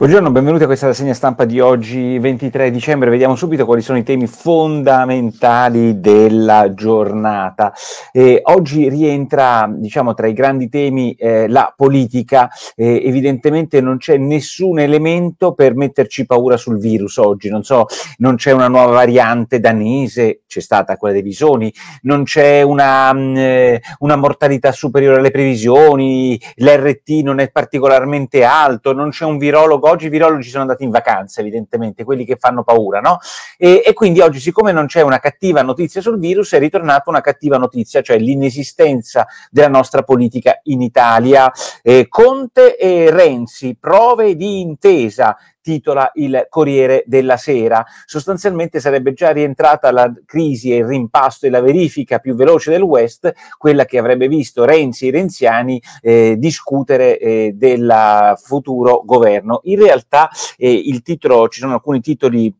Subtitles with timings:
[0.00, 3.10] Buongiorno, benvenuti a questa rassegna stampa di oggi 23 dicembre.
[3.10, 7.74] Vediamo subito quali sono i temi fondamentali della giornata.
[8.10, 12.48] Eh, oggi rientra, diciamo, tra i grandi temi eh, la politica.
[12.76, 17.50] Eh, evidentemente non c'è nessun elemento per metterci paura sul virus oggi.
[17.50, 17.84] Non so,
[18.20, 21.70] non c'è una nuova variante danese, c'è stata quella dei bisoni,
[22.04, 28.94] non c'è una, mh, mm, una mortalità superiore alle previsioni, l'RT non è particolarmente alto,
[28.94, 32.62] non c'è un virologo oggi i virologi sono andati in vacanza, evidentemente, quelli che fanno
[32.62, 33.18] paura, no?
[33.58, 37.20] E, e, quindi oggi, siccome non c'è una cattiva notizia sul virus, è ritornata una
[37.20, 41.52] cattiva notizia, cioè l'inesistenza della nostra politica in Italia.
[41.82, 47.84] Eh, Conte e Renzi, prove di intesa titola il Corriere della Sera.
[48.04, 52.82] Sostanzialmente sarebbe già rientrata la crisi e il rimpasto e la verifica più veloce del
[52.82, 59.60] West, quella che avrebbe visto Renzi e renziani eh, discutere eh, del futuro governo.
[59.64, 62.54] In realtà eh, il titolo, ci sono alcuni titoli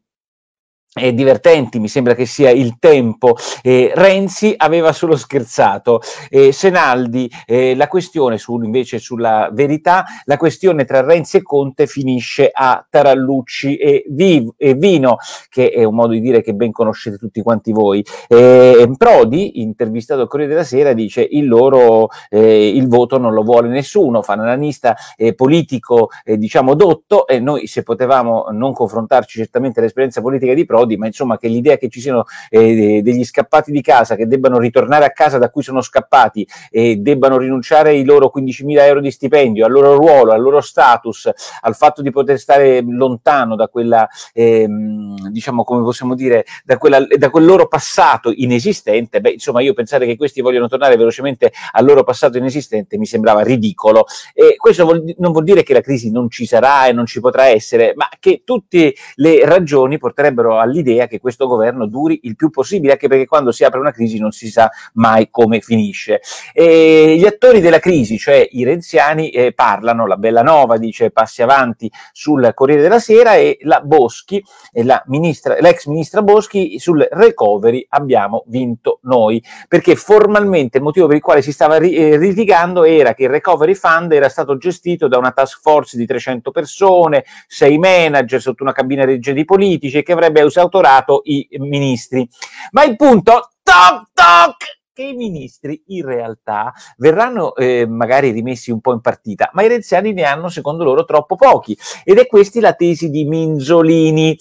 [0.93, 3.37] eh, divertenti, mi sembra che sia il tempo.
[3.63, 6.01] Eh, Renzi aveva solo scherzato.
[6.29, 11.87] Eh, Senaldi, eh, la questione su, invece sulla verità, la questione tra Renzi e Conte
[11.87, 16.73] finisce a Tarallucci e, Viv, e Vino, che è un modo di dire che ben
[16.73, 18.05] conoscete tutti quanti voi.
[18.29, 23.43] Eh, Prodi, intervistato al Corriere della Sera, dice il loro eh, il voto non lo
[23.43, 24.97] vuole nessuno, fa un analista
[25.37, 30.97] politico diciamo dotto e noi se potevamo non confrontarci certamente l'esperienza politica di Prodi, Prodi,
[30.97, 35.05] ma insomma che l'idea che ci siano eh, degli scappati di casa che debbano ritornare
[35.05, 39.67] a casa da cui sono scappati e debbano rinunciare ai loro 15.000 euro di stipendio,
[39.67, 45.29] al loro ruolo, al loro status, al fatto di poter stare lontano da quella, ehm,
[45.29, 50.07] diciamo come possiamo dire, da, quella, da quel loro passato inesistente, beh insomma io pensare
[50.07, 54.07] che questi vogliono tornare velocemente al loro passato inesistente mi sembrava ridicolo.
[54.33, 57.21] E questo vuol, non vuol dire che la crisi non ci sarà e non ci
[57.21, 62.37] potrà essere, ma che tutte le ragioni porterebbero a all'idea che questo governo duri il
[62.37, 66.21] più possibile, anche perché quando si apre una crisi non si sa mai come finisce.
[66.53, 71.91] E gli attori della crisi, cioè i renziani, eh, parlano, la Bellanova dice passi avanti
[72.13, 74.43] sul Corriere della Sera e la Boschi,
[74.73, 81.07] e la ministra, l'ex ministra Boschi sul recovery abbiamo vinto noi, perché formalmente il motivo
[81.07, 84.57] per il quale si stava ri- eh, litigando era che il recovery fund era stato
[84.57, 89.45] gestito da una task force di 300 persone, sei manager sotto una cabina regia di
[89.45, 92.29] politici e che avrebbe usato esautorato i ministri.
[92.73, 98.81] Ma il punto, toc toc, che i ministri in realtà verranno eh, magari rimessi un
[98.81, 101.77] po' in partita, ma i renziani ne hanno secondo loro troppo pochi.
[102.05, 104.37] Ed è questa la tesi di Minzolini,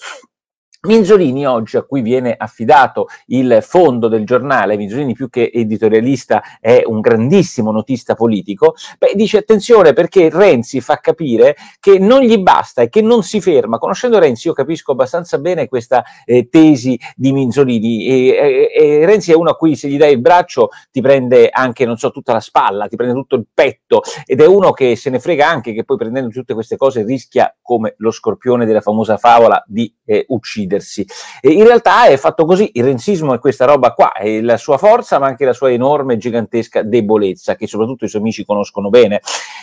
[0.82, 6.82] Minzolini oggi a cui viene affidato il fondo del giornale, Minzolini più che editorialista è
[6.86, 12.80] un grandissimo notista politico, beh, dice attenzione perché Renzi fa capire che non gli basta
[12.80, 13.76] e che non si ferma.
[13.76, 19.32] Conoscendo Renzi io capisco abbastanza bene questa eh, tesi di Minzolini e, e, e, Renzi
[19.32, 22.32] è uno a cui se gli dai il braccio ti prende anche, non so, tutta
[22.32, 25.74] la spalla, ti prende tutto il petto ed è uno che se ne frega anche
[25.74, 30.24] che poi prendendo tutte queste cose rischia come lo scorpione della famosa favola di eh,
[30.28, 31.06] uccidere uccidersi.
[31.40, 34.78] E in realtà è fatto così, il renzismo è questa roba qua, è la sua
[34.78, 39.20] forza ma anche la sua enorme, gigantesca debolezza che soprattutto i suoi amici conoscono bene.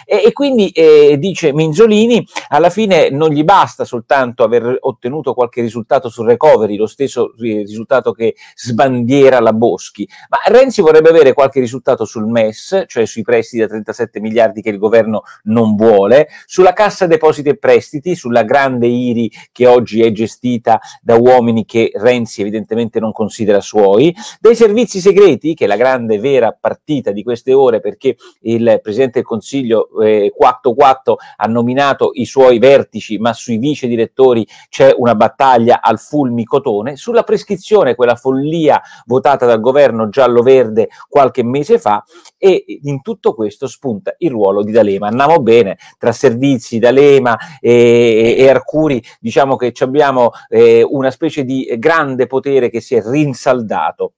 [0.09, 5.61] E, e quindi eh, dice Minzolini, alla fine non gli basta soltanto aver ottenuto qualche
[5.61, 11.59] risultato sul recovery, lo stesso risultato che sbandiera la Boschi, ma Renzi vorrebbe avere qualche
[11.59, 16.71] risultato sul MES, cioè sui prestiti da 37 miliardi che il governo non vuole, sulla
[16.71, 22.39] cassa depositi e prestiti, sulla grande IRI che oggi è gestita da uomini che Renzi
[22.39, 27.51] evidentemente non considera suoi, dei servizi segreti, che è la grande vera partita di queste
[27.51, 33.57] ore perché il Presidente del Consiglio eh, 4-4 ha nominato i suoi vertici, ma sui
[33.57, 40.89] vice direttori c'è una battaglia al fulmicotone, sulla prescrizione, quella follia votata dal governo giallo-verde
[41.07, 42.03] qualche mese fa,
[42.37, 45.07] e in tutto questo spunta il ruolo di D'Alema.
[45.07, 51.75] Andiamo bene, tra servizi, D'Alema e, e Arcuri, diciamo che abbiamo eh, una specie di
[51.77, 54.13] grande potere che si è rinsaldato.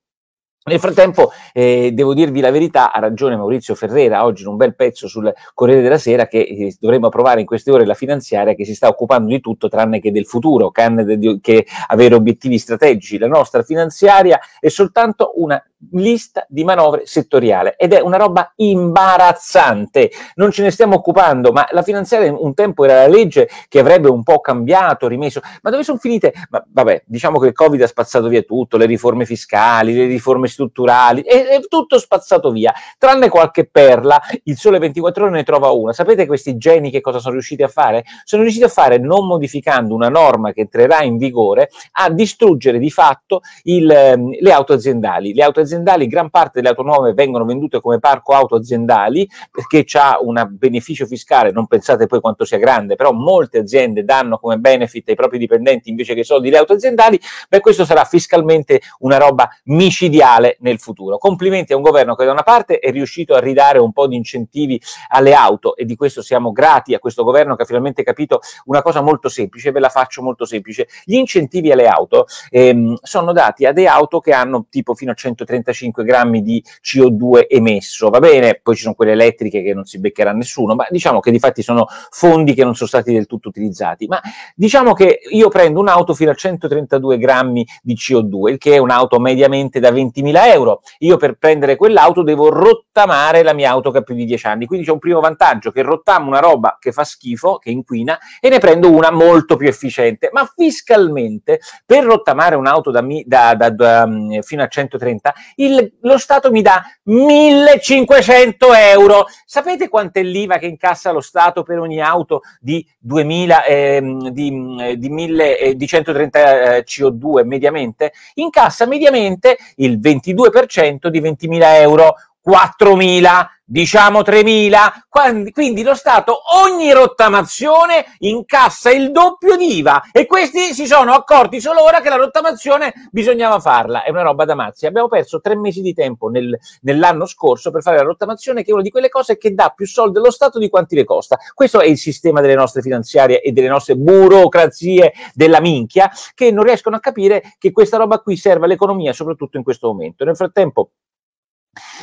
[0.65, 4.75] Nel frattempo, eh, devo dirvi la verità, ha ragione Maurizio Ferrera, oggi in un bel
[4.75, 8.65] pezzo sul Corriere della Sera, che eh, dovremmo approvare in queste ore la finanziaria che
[8.65, 13.17] si sta occupando di tutto tranne che del futuro, che avere obiettivi strategici.
[13.17, 20.11] La nostra finanziaria è soltanto una lista di manovre settoriale ed è una roba imbarazzante.
[20.35, 24.09] Non ce ne stiamo occupando, ma la finanziaria un tempo era la legge che avrebbe
[24.09, 25.39] un po' cambiato, rimesso.
[25.61, 26.33] Ma dove sono finite?
[26.49, 30.47] Ma, vabbè, diciamo che il Covid ha spazzato via tutto, le riforme fiscali, le riforme
[30.49, 35.69] strutturali, è, è, tutto spazzato via, tranne qualche perla, il Sole 24 ore ne trova
[35.69, 35.93] una.
[35.93, 38.03] Sapete questi geni che cosa sono riusciti a fare?
[38.23, 42.89] Sono riusciti a fare, non modificando una norma che entrerà in vigore, a distruggere di
[42.89, 45.33] fatto il, ehm, le auto aziendali.
[45.33, 49.85] Le auto aziendali, gran parte delle auto nuove vengono vendute come parco auto aziendali perché
[49.97, 54.57] ha un beneficio fiscale, non pensate poi quanto sia grande, però molte aziende danno come
[54.57, 59.17] benefit ai propri dipendenti invece che soldi le auto aziendali, beh questo sarà fiscalmente una
[59.17, 61.17] roba micidiale nel futuro.
[61.17, 64.15] Complimenti a un governo che da una parte è riuscito a ridare un po' di
[64.15, 68.39] incentivi alle auto e di questo siamo grati a questo governo che ha finalmente capito
[68.65, 70.87] una cosa molto semplice, ve la faccio molto semplice.
[71.03, 75.15] Gli incentivi alle auto ehm, sono dati a delle auto che hanno tipo fino a
[75.15, 78.59] 135 grammi di CO2 emesso, va bene?
[78.61, 81.61] Poi ci sono quelle elettriche che non si beccherà nessuno, ma diciamo che di fatti
[81.61, 84.07] sono fondi che non sono stati del tutto utilizzati.
[84.07, 84.21] Ma
[84.55, 89.19] diciamo che io prendo un'auto fino a 132 grammi di CO2, il che è un'auto
[89.19, 90.81] mediamente da 20.000 euro.
[90.99, 94.65] Io per prendere quell'auto devo rottamare la mia auto che ha più di 10 anni.
[94.65, 98.49] Quindi c'è un primo vantaggio che rottamo una roba che fa schifo, che inquina, e
[98.49, 100.29] ne prendo una molto più efficiente.
[100.31, 106.17] Ma fiscalmente, per rottamare un'auto da, da, da, da mm, fino a 130, il, lo
[106.17, 109.25] Stato mi dà 1500 euro.
[109.45, 114.51] Sapete quanto è l'IVA che incassa lo Stato per ogni auto di 2000, ehm, di,
[114.51, 118.13] mm, di, 1000, eh, di 130 eh, CO2 mediamente?
[118.35, 122.15] Incassa mediamente il 22% di 20.000 euro.
[122.49, 130.73] 4.000, diciamo 3.000, quindi lo Stato ogni rottamazione incassa il doppio di IVA e questi
[130.73, 134.87] si sono accorti solo ora che la rottamazione bisognava farla, è una roba da mazzi.
[134.87, 138.73] Abbiamo perso tre mesi di tempo nel, nell'anno scorso per fare la rottamazione che è
[138.73, 141.37] una di quelle cose che dà più soldi allo Stato di quanti le costa.
[141.53, 146.63] Questo è il sistema delle nostre finanziarie e delle nostre burocrazie della minchia che non
[146.63, 150.25] riescono a capire che questa roba qui serve all'economia soprattutto in questo momento.
[150.25, 150.89] Nel frattempo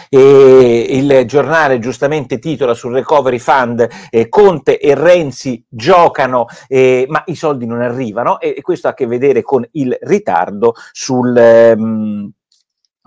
[0.08, 7.22] e il giornale giustamente titola sul recovery fund eh, Conte e Renzi giocano eh, ma
[7.26, 12.30] i soldi non arrivano e, questo ha a che vedere con il ritardo sul, ehm,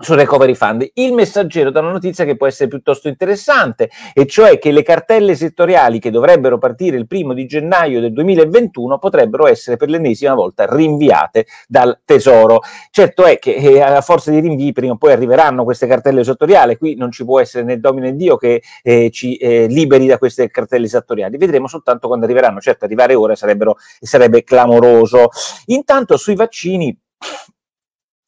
[0.00, 0.88] sul recovery fund.
[0.94, 5.34] Il messaggero dà una notizia che può essere piuttosto interessante, e cioè che le cartelle
[5.34, 10.66] settoriali che dovrebbero partire il primo di gennaio del 2021 potrebbero essere per l'ennesima volta
[10.68, 12.60] rinviate dal Tesoro.
[12.90, 16.76] Certo è che eh, a forza di rinvii prima o poi arriveranno queste cartelle settoriali,
[16.76, 20.18] qui non ci può essere né domino né Dio che eh, ci eh, liberi da
[20.18, 25.28] queste cartelle settoriali, vedremo soltanto quando arriveranno, certo arrivare ora sarebbe clamoroso.
[25.66, 26.96] Intanto sui vaccini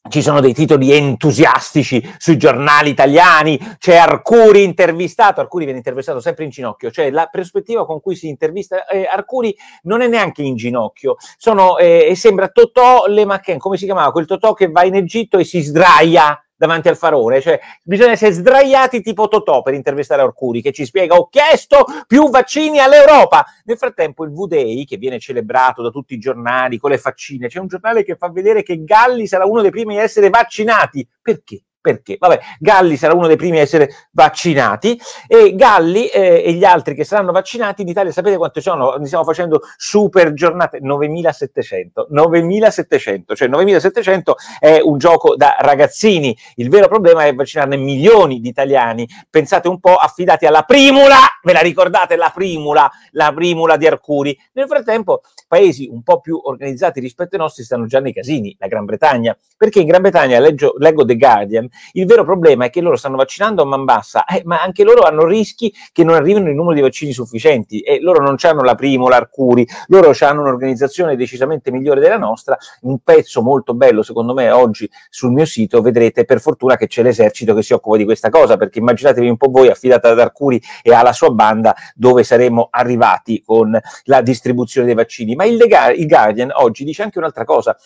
[0.09, 6.45] ci sono dei titoli entusiastici sui giornali italiani, c'è Arcuri intervistato, Arcuri viene intervistato sempre
[6.45, 10.57] in ginocchio, cioè la prospettiva con cui si intervista eh, Arcuri non è neanche in
[10.57, 14.11] ginocchio, sono, eh, sembra Totò Le Machen, come si chiamava?
[14.11, 18.31] Quel Totò che va in Egitto e si sdraia davanti al farone, cioè bisogna essere
[18.31, 23.45] sdraiati tipo Totò per intervistare Arcuri che ci spiega ho chiesto più vaccini all'Europa.
[23.65, 27.59] Nel frattempo il V-Day che viene celebrato da tutti i giornali con le faccine, c'è
[27.59, 31.05] un giornale che fa vedere che Galli sarà uno dei primi a essere vaccinati.
[31.21, 31.65] Perché?
[31.83, 32.17] Perché?
[32.17, 36.95] Vabbè, Galli sarà uno dei primi a essere vaccinati e Galli eh, e gli altri
[36.95, 38.95] che saranno vaccinati in Italia, sapete quante sono?
[38.95, 46.69] Ne stiamo facendo super giornate, 9700, 9700, cioè 9700 è un gioco da ragazzini, il
[46.69, 51.63] vero problema è vaccinarne milioni di italiani, pensate un po' affidati alla primula, ve la
[51.63, 57.35] ricordate la primula, la primula di Arcuri, nel frattempo paesi un po' più organizzati rispetto
[57.35, 61.05] ai nostri stanno già nei casini, la Gran Bretagna, perché in Gran Bretagna, leggo, leggo
[61.05, 64.63] The Guardian, il vero problema è che loro stanno vaccinando a man bassa, eh, ma
[64.63, 68.37] anche loro hanno rischi che non arrivino il numero di vaccini sufficienti e loro non
[68.43, 74.03] hanno la Primo, l'Arcuri, loro hanno un'organizzazione decisamente migliore della nostra, un pezzo molto bello
[74.03, 77.97] secondo me oggi sul mio sito vedrete per fortuna che c'è l'esercito che si occupa
[77.97, 81.75] di questa cosa, perché immaginatevi un po' voi affidata ad Arcuri e alla sua banda
[81.95, 85.35] dove saremmo arrivati con la distribuzione dei vaccini.
[85.35, 85.61] Ma il,
[85.97, 87.77] il Guardian oggi dice anche un'altra cosa,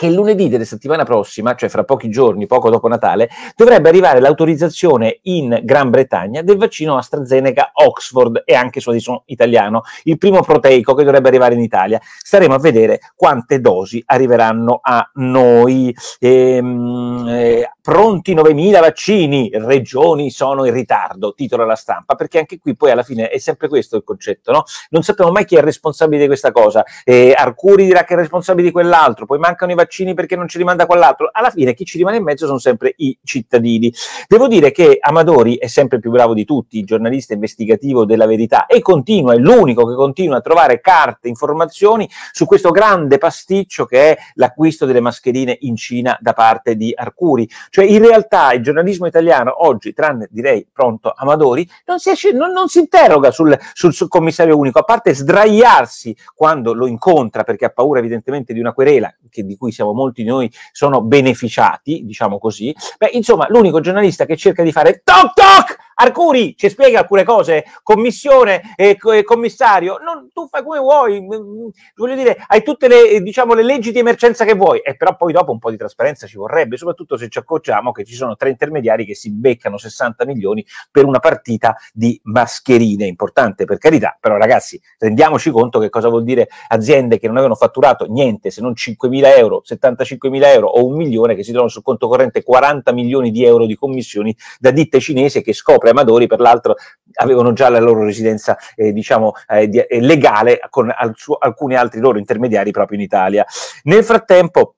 [0.00, 5.18] che lunedì della settimana prossima, cioè fra pochi giorni, poco dopo Natale, dovrebbe arrivare l'autorizzazione
[5.24, 8.90] in Gran Bretagna del vaccino AstraZeneca Oxford e anche su
[9.26, 12.00] italiano, il primo proteico che dovrebbe arrivare in Italia.
[12.00, 15.94] Staremo a vedere quante dosi arriveranno a noi.
[16.18, 22.74] Ehm, eh, pronti 9.000 vaccini, regioni sono in ritardo, titola la stampa, perché anche qui
[22.74, 24.62] poi alla fine è sempre questo il concetto, no?
[24.90, 26.84] Non sappiamo mai chi è responsabile di questa cosa.
[27.04, 30.46] Eh, Arcuri dirà che è responsabile di quell'altro, poi mancano i vaccini vaccini perché non
[30.46, 31.28] ce li manda quell'altro.
[31.32, 33.92] Alla fine chi ci rimane in mezzo sono sempre i cittadini.
[34.28, 38.80] Devo dire che Amadori è sempre più bravo di tutti, giornalista investigativo della verità, e
[38.80, 44.18] continua, è l'unico che continua a trovare carte, informazioni su questo grande pasticcio che è
[44.34, 47.48] l'acquisto delle mascherine in Cina da parte di Arcuri.
[47.68, 52.52] Cioè in realtà il giornalismo italiano oggi, tranne direi pronto Amadori, non si, esce, non,
[52.52, 57.64] non si interroga sul, sul, sul commissario unico, a parte sdraiarsi quando lo incontra perché
[57.64, 62.04] ha paura evidentemente di una querela che, di cui siamo molti di noi sono beneficiati,
[62.04, 62.74] diciamo così.
[62.98, 67.64] Beh, insomma, l'unico giornalista che cerca di fare toc toc Arcuri ci spiega alcune cose,
[67.82, 72.88] commissione e eh, commissario, non, tu fai come vuoi, mm, mm, voglio dire, hai tutte
[72.88, 75.76] le, diciamo, le leggi di emergenza che vuoi, e però poi dopo un po' di
[75.76, 79.76] trasparenza ci vorrebbe, soprattutto se ci accorgiamo che ci sono tre intermediari che si beccano
[79.76, 85.90] 60 milioni per una partita di mascherine, importante per carità, però ragazzi rendiamoci conto che
[85.90, 90.68] cosa vuol dire aziende che non avevano fatturato niente se non 5.000 euro, 75.000 euro
[90.68, 94.34] o un milione che si trovano sul conto corrente 40 milioni di euro di commissioni
[94.58, 96.76] da ditte cinese che scopre Amadori, per l'altro
[97.14, 102.00] avevano già la loro residenza eh, diciamo, eh, eh, legale con al, su, alcuni altri
[102.00, 103.44] loro intermediari proprio in Italia.
[103.84, 104.76] Nel frattempo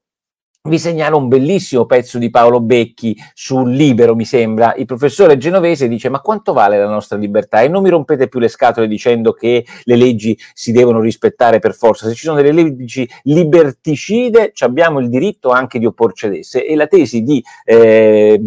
[0.68, 4.74] vi segnalo un bellissimo pezzo di Paolo Becchi sul Libero, mi sembra.
[4.76, 7.62] Il professore genovese dice: Ma quanto vale la nostra libertà?
[7.62, 11.74] E non mi rompete più le scatole dicendo che le leggi si devono rispettare per
[11.74, 12.06] forza.
[12.06, 16.64] Se ci sono delle leggi liberticide, abbiamo il diritto anche di opporci ad esse.
[16.64, 18.40] E la tesi di eh,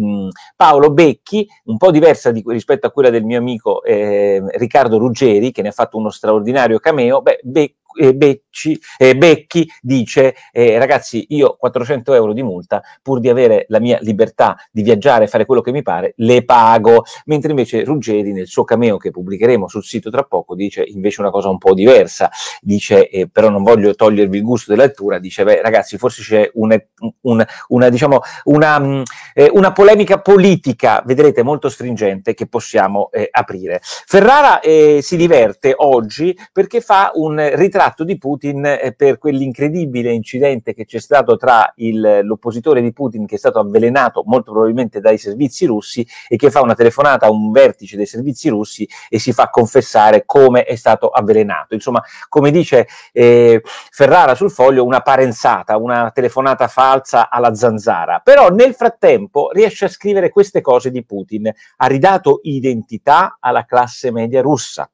[0.56, 5.52] Paolo Becchi, un po' diversa di, rispetto a quella del mio amico eh, Riccardo Ruggeri,
[5.52, 10.78] che ne ha fatto uno straordinario cameo, beh, Becchi eh, Becci, eh, Becchi dice eh,
[10.78, 15.28] ragazzi io 400 euro di multa pur di avere la mia libertà di viaggiare e
[15.28, 17.04] fare quello che mi pare le pago.
[17.26, 21.30] Mentre invece Ruggeri nel suo cameo che pubblicheremo sul sito tra poco dice invece una
[21.30, 22.30] cosa un po' diversa.
[22.60, 26.50] Dice eh, però non voglio togliervi il gusto della lettura dice beh ragazzi forse c'è
[26.54, 26.76] un,
[27.22, 29.02] un, una diciamo una, mm,
[29.34, 33.80] eh, una, polemica politica vedrete molto stringente che possiamo aprire.
[33.82, 40.74] Ferrara si diverte oggi perché fa un ritratto ritratto di Putin eh, per quell'incredibile incidente
[40.74, 45.18] che c'è stato tra il, l'oppositore di Putin che è stato avvelenato molto probabilmente dai
[45.18, 49.32] servizi russi e che fa una telefonata a un vertice dei servizi russi e si
[49.32, 51.74] fa confessare come è stato avvelenato.
[51.74, 58.20] Insomma, come dice eh, Ferrara sul foglio, una parenzata, una telefonata falsa alla zanzara.
[58.22, 61.50] Però nel frattempo riesce a scrivere queste cose di Putin.
[61.76, 64.90] Ha ridato identità alla classe media russa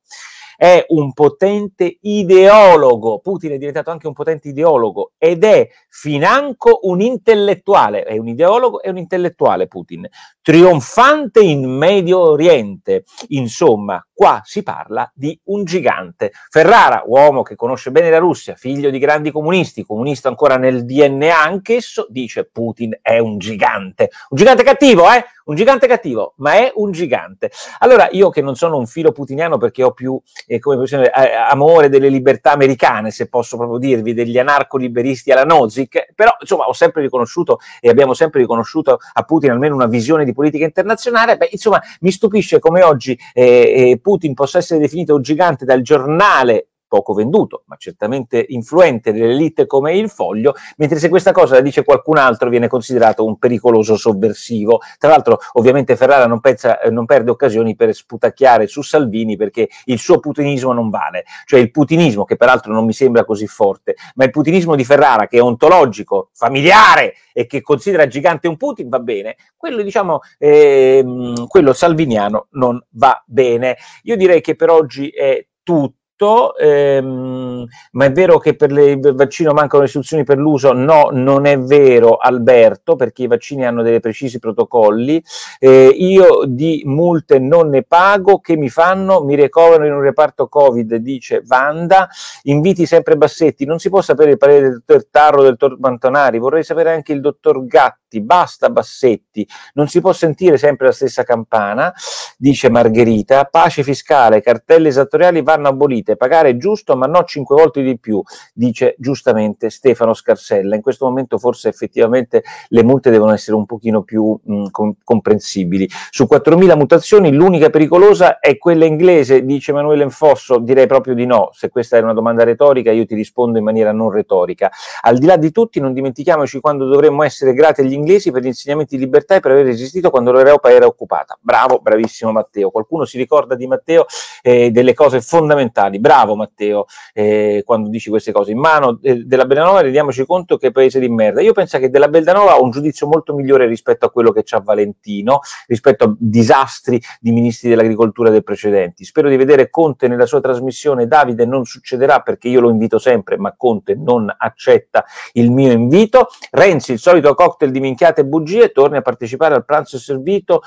[0.56, 7.00] è un potente ideologo, Putin è diventato anche un potente ideologo ed è financo un
[7.00, 10.08] intellettuale, è un ideologo e un intellettuale Putin,
[10.40, 16.32] trionfante in Medio Oriente, insomma, qua si parla di un gigante.
[16.48, 21.42] Ferrara, uomo che conosce bene la Russia, figlio di grandi comunisti, comunista ancora nel DNA
[21.42, 25.24] anch'esso, dice Putin è un gigante, un gigante cattivo, eh?
[25.44, 27.50] Un gigante cattivo, ma è un gigante.
[27.80, 32.08] Allora, io che non sono un filo putiniano perché ho più eh, dire, amore delle
[32.08, 37.58] libertà americane, se posso proprio dirvi, degli anarco-liberisti alla Nozick, però insomma ho sempre riconosciuto
[37.80, 42.10] e abbiamo sempre riconosciuto a Putin almeno una visione di politica internazionale, beh, insomma mi
[42.10, 47.62] stupisce come oggi eh, eh Putin possa essere definito un gigante dal giornale poco venduto,
[47.68, 52.50] ma certamente influente dell'elite come il foglio, mentre se questa cosa la dice qualcun altro
[52.50, 54.80] viene considerato un pericoloso sovversivo.
[54.98, 59.70] Tra l'altro, ovviamente Ferrara non, pensa, eh, non perde occasioni per sputacchiare su Salvini perché
[59.86, 63.94] il suo putinismo non vale, cioè il putinismo, che peraltro non mi sembra così forte,
[64.16, 68.90] ma il putinismo di Ferrara, che è ontologico, familiare e che considera gigante un Putin,
[68.90, 73.78] va bene, quello diciamo, ehm, quello salviniano non va bene.
[74.02, 78.92] Io direi che per oggi è tutto tutto, ehm, ma è vero che per le,
[78.92, 80.72] il vaccino mancano le istruzioni per l'uso?
[80.72, 85.22] No, non è vero Alberto, perché i vaccini hanno dei precisi protocolli.
[85.58, 89.24] Eh, io di multe non ne pago, che mi fanno?
[89.24, 92.08] Mi ricoverano in un reparto Covid, dice Vanda.
[92.44, 96.38] Inviti sempre Bassetti, non si può sapere il parere del dottor Tarro, del dottor Mantonari,
[96.38, 97.66] vorrei sapere anche il dottor
[98.12, 101.92] Gatti, basta Bassetti, non si può sentire sempre la stessa campana,
[102.36, 103.44] dice Margherita.
[103.44, 108.22] Pace fiscale, cartelle esattoriali vanno abolite pagare è giusto, ma no cinque volte di più,
[108.52, 110.74] dice giustamente Stefano Scarsella.
[110.74, 115.88] In questo momento forse effettivamente le multe devono essere un pochino più mh, com- comprensibili.
[116.10, 121.50] Su 4.000 mutazioni l'unica pericolosa è quella inglese, dice Emanuele Enfosso, direi proprio di no.
[121.52, 124.70] Se questa è una domanda retorica io ti rispondo in maniera non retorica.
[125.02, 128.42] Al di là di tutti non dimentichiamoci quando dovremmo essere grati agli inglesi inglesi per
[128.42, 131.38] gli insegnamenti di libertà e per aver resistito quando l'Europa era occupata.
[131.40, 132.70] Bravo, bravissimo Matteo.
[132.70, 134.06] Qualcuno si ricorda di Matteo
[134.42, 135.98] eh, delle cose fondamentali.
[135.98, 138.50] Bravo Matteo, eh, quando dici queste cose.
[138.50, 141.40] In mano eh, della Bellanova rendiamoci conto che è paese di merda.
[141.40, 144.60] Io penso che della Bellanova ha un giudizio molto migliore rispetto a quello che c'ha
[144.60, 149.04] Valentino, rispetto a disastri di ministri dell'agricoltura del precedenti.
[149.04, 151.06] Spero di vedere Conte nella sua trasmissione.
[151.06, 156.28] Davide non succederà perché io lo invito sempre, ma Conte non accetta il mio invito.
[156.50, 160.62] Renzi, il solito cocktail di minchiate e bugie, torni a partecipare al pranzo servito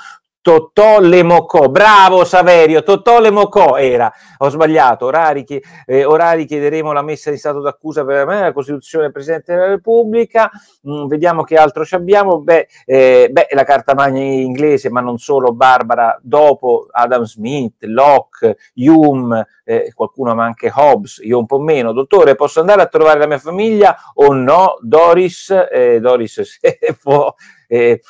[0.46, 5.44] Totò Lemocò, bravo Saverio, Totò Lemocò era, ho sbagliato, orari,
[5.86, 10.48] eh, orari chiederemo la messa di stato d'accusa per la Costituzione del Presidente della Repubblica,
[10.88, 15.18] mm, vediamo che altro ci abbiamo, beh, eh, beh, la carta magna inglese, ma non
[15.18, 21.58] solo, Barbara, dopo Adam Smith, Locke, Hume, eh, qualcuno ma anche Hobbes, io un po'
[21.58, 24.76] meno, dottore posso andare a trovare la mia famiglia o no?
[24.80, 27.34] Doris, eh, Doris se può
[27.68, 28.00] eh,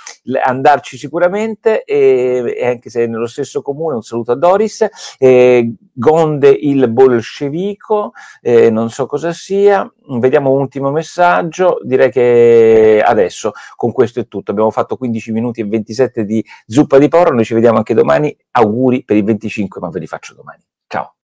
[0.44, 4.86] andarci sicuramente, e, anche se nello stesso comune, un saluto a Doris,
[5.18, 8.12] eh, Gonde il bolscevico,
[8.70, 14.50] non so cosa sia, vediamo un ultimo messaggio, direi che adesso con questo è tutto,
[14.50, 18.36] abbiamo fatto 15 minuti e 27 di zuppa di porro, noi ci vediamo anche domani,
[18.52, 20.62] auguri per il 25, ma ve li faccio domani.
[20.86, 21.14] Ciao.